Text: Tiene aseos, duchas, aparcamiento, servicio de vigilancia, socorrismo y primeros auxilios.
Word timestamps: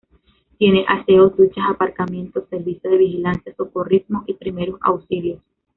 Tiene 0.57 0.83
aseos, 0.87 1.37
duchas, 1.37 1.63
aparcamiento, 1.69 2.47
servicio 2.49 2.89
de 2.89 2.97
vigilancia, 2.97 3.53
socorrismo 3.55 4.23
y 4.25 4.33
primeros 4.33 4.79
auxilios. 4.81 5.39